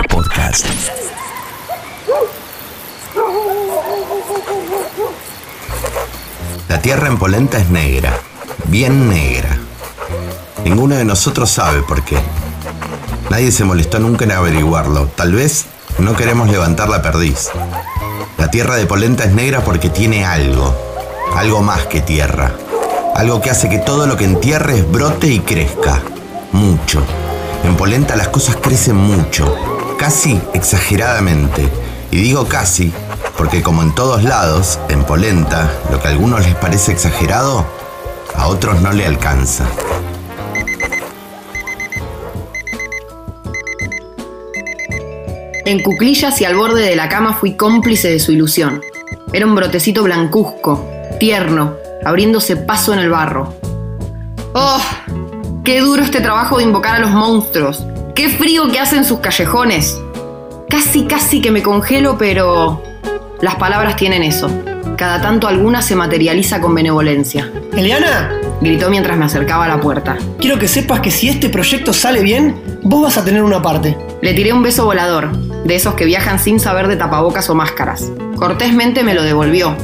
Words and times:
Podcast. 0.00 0.66
La 6.68 6.80
tierra 6.80 7.08
en 7.08 7.18
Polenta 7.18 7.58
es 7.58 7.68
negra, 7.68 8.18
bien 8.64 9.10
negra. 9.10 9.58
Ninguno 10.64 10.96
de 10.96 11.04
nosotros 11.04 11.50
sabe 11.50 11.82
por 11.82 12.02
qué. 12.02 12.16
Nadie 13.28 13.52
se 13.52 13.64
molestó 13.64 13.98
nunca 13.98 14.24
en 14.24 14.32
averiguarlo. 14.32 15.08
Tal 15.08 15.34
vez 15.34 15.66
no 15.98 16.16
queremos 16.16 16.48
levantar 16.48 16.88
la 16.88 17.02
perdiz. 17.02 17.50
La 18.38 18.50
tierra 18.50 18.76
de 18.76 18.86
Polenta 18.86 19.24
es 19.24 19.32
negra 19.32 19.62
porque 19.62 19.90
tiene 19.90 20.24
algo. 20.24 20.74
Algo 21.36 21.60
más 21.60 21.86
que 21.86 22.00
tierra. 22.00 22.52
Algo 23.14 23.42
que 23.42 23.50
hace 23.50 23.68
que 23.68 23.78
todo 23.78 24.06
lo 24.06 24.16
que 24.16 24.24
entierres 24.24 24.90
brote 24.90 25.26
y 25.26 25.40
crezca. 25.40 26.00
Mucho. 26.52 27.04
En 27.62 27.76
Polenta 27.76 28.16
las 28.16 28.28
cosas 28.28 28.56
crecen 28.56 28.96
mucho. 28.96 29.71
Casi 30.02 30.40
exageradamente. 30.52 31.68
Y 32.10 32.16
digo 32.16 32.48
casi 32.48 32.92
porque 33.38 33.62
como 33.62 33.84
en 33.84 33.94
todos 33.94 34.24
lados, 34.24 34.80
en 34.88 35.04
Polenta, 35.04 35.70
lo 35.92 36.00
que 36.00 36.08
a 36.08 36.10
algunos 36.10 36.44
les 36.44 36.56
parece 36.56 36.90
exagerado, 36.90 37.64
a 38.34 38.48
otros 38.48 38.80
no 38.80 38.92
le 38.92 39.06
alcanza. 39.06 39.64
En 45.66 45.80
cuclillas 45.84 46.40
y 46.40 46.46
al 46.46 46.56
borde 46.56 46.82
de 46.82 46.96
la 46.96 47.08
cama 47.08 47.34
fui 47.34 47.56
cómplice 47.56 48.10
de 48.10 48.18
su 48.18 48.32
ilusión. 48.32 48.82
Era 49.32 49.46
un 49.46 49.54
brotecito 49.54 50.02
blancuzco, 50.02 50.84
tierno, 51.20 51.76
abriéndose 52.04 52.56
paso 52.56 52.92
en 52.92 52.98
el 52.98 53.08
barro. 53.08 53.54
¡Oh! 54.52 54.82
¡Qué 55.62 55.80
duro 55.80 56.02
este 56.02 56.20
trabajo 56.20 56.56
de 56.56 56.64
invocar 56.64 56.96
a 56.96 56.98
los 56.98 57.12
monstruos! 57.12 57.86
¡Qué 58.14 58.28
frío 58.28 58.70
que 58.70 58.78
hacen 58.78 59.04
sus 59.04 59.20
callejones! 59.20 60.00
Casi, 60.68 61.04
casi 61.04 61.40
que 61.40 61.50
me 61.50 61.62
congelo, 61.62 62.18
pero... 62.18 62.82
Las 63.40 63.56
palabras 63.56 63.96
tienen 63.96 64.22
eso. 64.22 64.50
Cada 64.96 65.20
tanto 65.20 65.48
alguna 65.48 65.82
se 65.82 65.96
materializa 65.96 66.60
con 66.60 66.74
benevolencia. 66.74 67.50
Eliana, 67.76 68.30
Gritó 68.62 68.90
mientras 68.90 69.18
me 69.18 69.24
acercaba 69.24 69.64
a 69.64 69.68
la 69.68 69.80
puerta. 69.80 70.16
quiero 70.38 70.56
que 70.56 70.68
sepas 70.68 71.00
que 71.00 71.10
si 71.10 71.28
este 71.28 71.48
proyecto 71.48 71.92
sale 71.92 72.22
bien, 72.22 72.62
vos 72.84 73.02
vas 73.02 73.18
a 73.18 73.24
tener 73.24 73.42
una 73.42 73.60
parte. 73.60 73.98
Le 74.20 74.34
tiré 74.34 74.52
un 74.52 74.62
beso 74.62 74.84
volador, 74.84 75.32
de 75.64 75.74
esos 75.74 75.94
que 75.94 76.04
viajan 76.04 76.38
sin 76.38 76.60
saber 76.60 76.86
de 76.86 76.94
tapabocas 76.94 77.50
o 77.50 77.56
máscaras. 77.56 78.12
Cortésmente 78.36 79.02
me 79.02 79.14
lo 79.14 79.24
devolvió, 79.24 79.74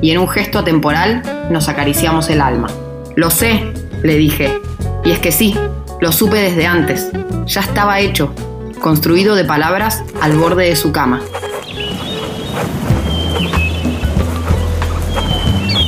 y 0.00 0.12
en 0.12 0.18
un 0.18 0.28
gesto 0.28 0.60
atemporal 0.60 1.22
nos 1.50 1.68
acariciamos 1.68 2.30
el 2.30 2.40
alma. 2.40 2.68
Lo 3.16 3.30
sé, 3.30 3.72
le 4.04 4.16
dije. 4.16 4.60
Y 5.04 5.10
es 5.10 5.18
que 5.18 5.32
sí, 5.32 5.56
lo 6.00 6.12
supe 6.12 6.36
desde 6.38 6.66
antes. 6.66 7.08
Ya 7.46 7.60
estaba 7.60 8.00
hecho, 8.00 8.34
construido 8.80 9.34
de 9.34 9.44
palabras 9.44 10.02
al 10.20 10.36
borde 10.36 10.66
de 10.66 10.76
su 10.76 10.92
cama. 10.92 11.20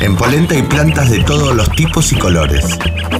En 0.00 0.16
Polenta 0.16 0.54
hay 0.54 0.62
plantas 0.62 1.10
de 1.10 1.22
todos 1.22 1.54
los 1.54 1.70
tipos 1.70 2.12
y 2.12 2.16
colores. 2.16 2.64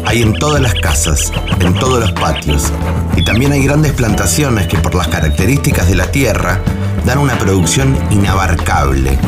Hay 0.04 0.22
en 0.22 0.34
todas 0.34 0.60
las 0.60 0.74
casas, 0.74 1.32
en 1.60 1.74
todos 1.74 2.00
los 2.00 2.12
patios. 2.12 2.72
Y 3.16 3.24
también 3.24 3.52
hay 3.52 3.64
grandes 3.64 3.92
plantaciones 3.92 4.66
que 4.66 4.78
por 4.78 4.94
las 4.94 5.08
características 5.08 5.88
de 5.88 5.94
la 5.94 6.10
tierra 6.10 6.60
dan 7.06 7.18
una 7.18 7.38
producción 7.38 7.96
inabarcable. 8.10 9.18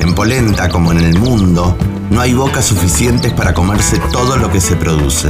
En 0.00 0.14
Polenta, 0.14 0.68
como 0.68 0.90
en 0.92 0.98
el 0.98 1.18
mundo, 1.18 1.76
no 2.10 2.20
hay 2.20 2.34
bocas 2.34 2.64
suficientes 2.64 3.32
para 3.32 3.54
comerse 3.54 3.98
todo 4.12 4.36
lo 4.36 4.50
que 4.50 4.60
se 4.60 4.76
produce. 4.76 5.28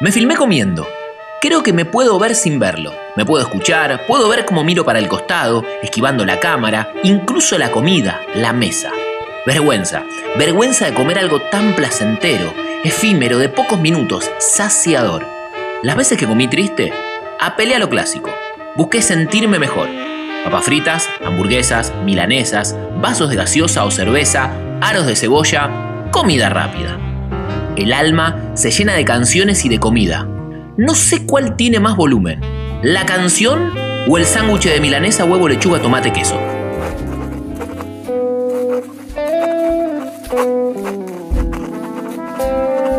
Me 0.00 0.10
filmé 0.10 0.34
comiendo. 0.34 0.88
Creo 1.40 1.62
que 1.62 1.72
me 1.72 1.84
puedo 1.84 2.18
ver 2.18 2.34
sin 2.34 2.58
verlo. 2.58 2.92
Me 3.16 3.24
puedo 3.24 3.44
escuchar, 3.44 4.06
puedo 4.08 4.28
ver 4.28 4.44
cómo 4.44 4.64
miro 4.64 4.84
para 4.84 4.98
el 4.98 5.06
costado, 5.06 5.64
esquivando 5.82 6.24
la 6.24 6.40
cámara, 6.40 6.92
incluso 7.04 7.56
la 7.58 7.70
comida, 7.70 8.20
la 8.34 8.52
mesa. 8.52 8.90
Vergüenza, 9.46 10.02
vergüenza 10.36 10.86
de 10.86 10.94
comer 10.94 11.18
algo 11.18 11.40
tan 11.42 11.76
placentero, 11.76 12.52
efímero, 12.82 13.38
de 13.38 13.48
pocos 13.48 13.78
minutos, 13.78 14.28
saciador. 14.38 15.24
Las 15.82 15.96
veces 15.96 16.18
que 16.18 16.26
comí 16.26 16.48
triste, 16.48 16.92
apelé 17.38 17.76
a 17.76 17.78
lo 17.78 17.88
clásico. 17.88 18.30
Busqué 18.74 19.00
sentirme 19.00 19.60
mejor. 19.60 19.88
Papas 20.44 20.64
fritas, 20.64 21.08
hamburguesas, 21.24 21.92
milanesas, 22.04 22.76
vasos 23.00 23.30
de 23.30 23.36
gaseosa 23.36 23.84
o 23.84 23.92
cerveza, 23.92 24.50
aros 24.80 25.06
de 25.06 25.14
cebolla, 25.14 26.08
comida 26.10 26.48
rápida. 26.48 26.98
El 27.76 27.92
alma 27.92 28.52
se 28.54 28.70
llena 28.70 28.94
de 28.94 29.04
canciones 29.04 29.64
y 29.64 29.68
de 29.68 29.80
comida. 29.80 30.28
No 30.76 30.94
sé 30.94 31.26
cuál 31.26 31.56
tiene 31.56 31.80
más 31.80 31.96
volumen, 31.96 32.40
la 32.82 33.04
canción 33.04 33.72
o 34.08 34.16
el 34.16 34.26
sándwich 34.26 34.64
de 34.64 34.80
milanesa, 34.80 35.24
huevo, 35.24 35.48
lechuga, 35.48 35.80
tomate, 35.80 36.12
queso. 36.12 36.38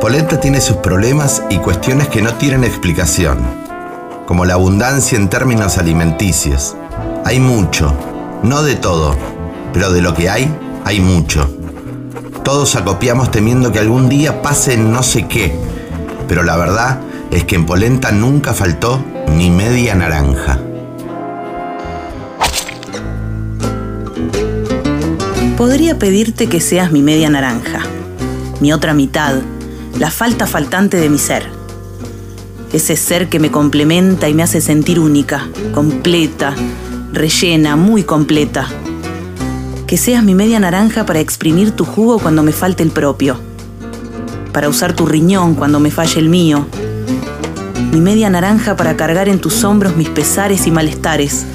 Polenta 0.02 0.40
tiene 0.40 0.60
sus 0.60 0.78
problemas 0.78 1.42
y 1.50 1.58
cuestiones 1.58 2.10
que 2.10 2.22
no 2.22 2.34
tienen 2.34 2.64
explicación, 2.64 3.38
como 4.28 4.46
la 4.46 4.56
abundancia 4.56 5.18
en 5.18 5.30
términos 5.30 5.78
alimenticios. 5.78 6.76
Hay 7.24 7.40
mucho, 7.40 7.94
no 8.44 8.62
de 8.62 8.76
todo, 8.76 9.16
pero 9.74 9.92
de 9.92 10.02
lo 10.02 10.14
que 10.14 10.30
hay, 10.30 10.54
hay 10.84 11.00
mucho. 11.00 11.50
Todos 12.46 12.76
acopiamos 12.76 13.32
temiendo 13.32 13.72
que 13.72 13.80
algún 13.80 14.08
día 14.08 14.44
pase 14.44 14.78
no 14.78 15.02
sé 15.02 15.28
qué, 15.28 15.58
pero 16.28 16.44
la 16.44 16.56
verdad 16.56 17.02
es 17.32 17.44
que 17.44 17.56
en 17.56 17.66
Polenta 17.66 18.12
nunca 18.12 18.54
faltó 18.54 19.04
ni 19.36 19.50
media 19.50 19.96
naranja. 19.96 20.60
Podría 25.58 25.98
pedirte 25.98 26.46
que 26.46 26.62
seas 26.62 26.92
mi 26.92 27.02
media 27.02 27.32
naranja, 27.32 27.80
mi 28.62 28.72
otra 28.72 28.94
mitad, 28.94 29.42
la 29.98 30.12
falta 30.12 30.46
faltante 30.46 30.98
de 30.98 31.10
mi 31.10 31.18
ser. 31.18 31.50
Ese 32.72 32.96
ser 32.96 33.28
que 33.28 33.40
me 33.40 33.50
complementa 33.50 34.30
y 34.30 34.36
me 34.36 34.44
hace 34.44 34.62
sentir 34.62 35.00
única, 35.00 35.48
completa, 35.74 36.54
rellena, 37.12 37.76
muy 37.76 38.04
completa. 38.04 38.68
Que 39.88 39.98
seas 39.98 40.24
mi 40.24 40.34
media 40.34 40.60
naranja 40.60 41.06
para 41.06 41.20
exprimir 41.20 41.70
tu 41.70 41.86
jugo 41.86 42.18
cuando 42.18 42.42
me 42.42 42.54
falte 42.54 42.82
el 42.82 42.90
propio. 42.90 43.38
Para 44.52 44.68
usar 44.68 44.94
tu 44.94 45.06
riñón 45.06 45.54
cuando 45.54 45.80
me 45.80 45.92
falle 45.92 46.20
el 46.20 46.28
mío. 46.28 46.66
Mi 47.92 48.02
media 48.02 48.32
naranja 48.32 48.76
para 48.76 48.98
cargar 48.98 49.30
en 49.30 49.40
tus 49.40 49.64
hombros 49.64 49.96
mis 49.96 50.10
pesares 50.10 50.66
y 50.66 50.72
malestares, 50.72 51.46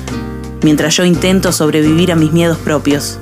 mientras 0.62 0.96
yo 0.96 1.04
intento 1.04 1.50
sobrevivir 1.50 2.12
a 2.12 2.16
mis 2.16 2.30
miedos 2.30 2.58
propios. 2.58 3.18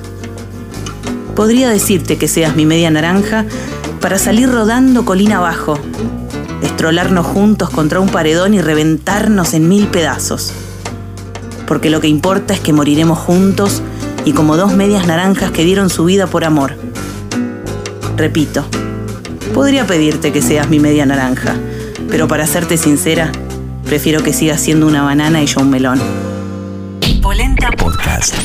Podría 1.35 1.69
decirte 1.69 2.19
que 2.19 2.27
seas 2.27 2.55
mi 2.55 2.67
media 2.67 2.91
naranja 2.91 3.45
para 4.01 4.19
salir 4.19 4.51
rodando 4.51 5.05
colina 5.05 5.37
abajo, 5.37 5.79
estrolarnos 6.61 7.25
juntos 7.25 7.71
contra 7.71 7.99
un 7.99 8.09
paredón 8.09 8.53
y 8.53 8.61
reventarnos 8.61 9.55
en 9.55 9.69
mil 9.69 9.87
pedazos. 9.87 10.53
Porque 11.65 11.89
lo 11.89 11.99
que 11.99 12.07
importa 12.07 12.53
es 12.53 12.59
que 12.59 12.73
moriremos 12.73 13.17
juntos 13.17 13.81
y 14.25 14.33
como 14.33 14.57
dos 14.57 14.73
medias 14.73 15.07
naranjas 15.07 15.51
que 15.51 15.63
dieron 15.63 15.89
su 15.89 16.05
vida 16.05 16.27
por 16.27 16.45
amor. 16.45 16.75
Repito, 18.17 18.65
podría 19.53 19.85
pedirte 19.85 20.31
que 20.31 20.41
seas 20.41 20.69
mi 20.69 20.79
media 20.79 21.05
naranja, 21.05 21.55
pero 22.09 22.27
para 22.27 22.47
serte 22.47 22.77
sincera, 22.77 23.31
prefiero 23.85 24.21
que 24.23 24.33
sigas 24.33 24.61
siendo 24.61 24.87
una 24.87 25.03
banana 25.03 25.41
y 25.41 25.45
yo 25.45 25.61
un 25.61 25.69
melón. 25.69 25.99
Polenta 27.21 27.69
Podcast. 27.71 28.35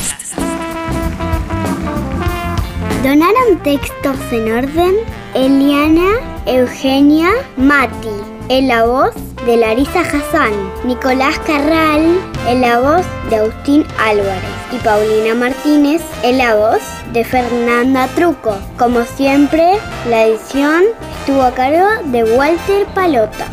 Donaron 3.03 3.63
textos 3.63 4.17
en 4.33 4.53
orden 4.53 4.95
Eliana, 5.35 6.13
Eugenia, 6.47 7.31
Mati, 7.57 8.34
en 8.49 8.69
la 8.69 8.85
voz 8.85 9.15
de 9.47 9.57
Larisa 9.57 10.01
Hassan, 10.01 10.53
Nicolás 10.85 11.39
Carral, 11.47 12.19
en 12.47 12.61
la 12.61 12.79
voz 12.79 13.07
de 13.31 13.37
Agustín 13.37 13.87
Álvarez 13.99 14.43
y 14.73 14.77
Paulina 14.79 15.35
Martínez, 15.35 16.03
en 16.23 16.39
la 16.39 16.55
voz 16.55 16.81
de 17.13 17.25
Fernanda 17.25 18.07
Truco. 18.15 18.57
Como 18.79 19.05
siempre, 19.05 19.79
la 20.09 20.27
edición 20.27 20.85
estuvo 21.21 21.43
a 21.43 21.53
cargo 21.53 21.89
de 22.07 22.25
Walter 22.25 22.87
Palota. 22.95 23.47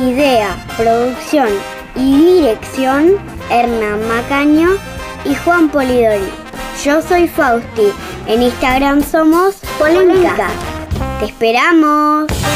Idea, 0.00 0.56
producción 0.76 1.48
y 1.96 2.40
dirección, 2.40 3.16
Hernán 3.50 4.08
Macaño 4.08 4.70
y 5.24 5.34
Juan 5.34 5.68
Polidori. 5.68 6.28
Yo 6.84 7.00
soy 7.00 7.28
Fausti. 7.28 7.92
En 8.26 8.42
Instagram 8.42 9.02
somos 9.02 9.56
Polémica. 9.78 10.48
¡Te 11.20 11.26
esperamos! 11.26 12.53